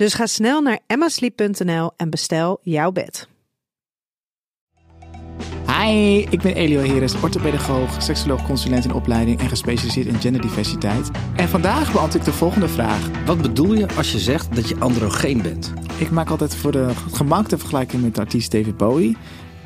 [0.00, 3.28] Dus ga snel naar emmasleep.nl en bestel jouw bed.
[5.66, 11.10] Hi, ik ben Elio Heres, orthopedagoog, seksoloog, consulent in opleiding en gespecialiseerd in genderdiversiteit.
[11.36, 13.24] En vandaag beantwoord ik de volgende vraag.
[13.26, 15.72] Wat bedoel je als je zegt dat je androgeen bent?
[15.98, 19.16] Ik maak altijd voor de gemak de vergelijking met de artiest David Bowie.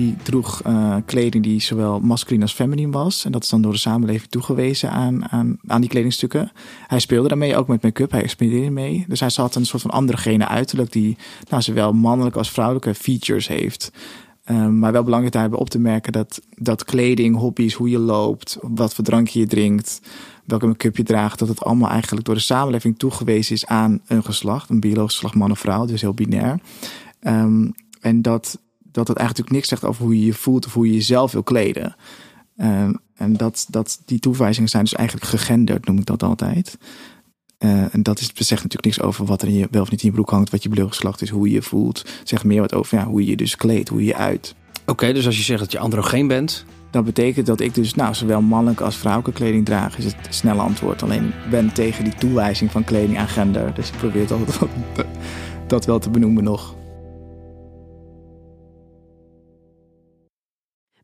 [0.00, 3.24] Die droeg uh, kleding die zowel masculin als feminine was.
[3.24, 6.52] En dat is dan door de samenleving toegewezen aan, aan, aan die kledingstukken.
[6.86, 8.10] Hij speelde daarmee ook met make-up.
[8.10, 9.04] Hij experimenteerde mee.
[9.08, 11.16] Dus hij zat een soort van andere gene uiterlijk die
[11.48, 13.92] nou, zowel mannelijke als vrouwelijke features heeft.
[14.50, 18.58] Um, maar wel belangrijk daarbij op te merken dat, dat kleding, hobby's, hoe je loopt,
[18.60, 20.00] wat voor drankje je drinkt,
[20.44, 24.24] welke make-up je draagt, dat het allemaal eigenlijk door de samenleving toegewezen is aan een
[24.24, 26.60] geslacht, een biologisch geslacht man of vrouw, dus heel binair.
[27.22, 28.58] Um, en dat,
[28.92, 31.42] dat het eigenlijk niks zegt over hoe je je voelt of hoe je jezelf wil
[31.42, 31.96] kleden.
[32.56, 36.78] Um, en dat, dat die toewijzingen zijn dus eigenlijk gegenderd, noem ik dat altijd.
[37.58, 40.02] Uh, en dat is, zegt natuurlijk niks over wat er in je, wel of niet
[40.02, 42.04] in je broek hangt, wat je geslacht is, hoe je je voelt.
[42.24, 44.54] Zegt meer wat over ja, hoe je je dus kleedt, hoe je je uit.
[44.80, 46.64] Oké, okay, dus als je zegt dat je androgeen bent.
[46.90, 50.60] Dat betekent dat ik dus nou, zowel mannelijke als vrouwelijke kleding draag, is het snelle
[50.60, 51.02] antwoord.
[51.02, 53.74] Alleen ben tegen die toewijzing van kleding aan gender.
[53.74, 54.38] Dus ik probeer dat,
[55.66, 56.74] dat wel te benoemen nog.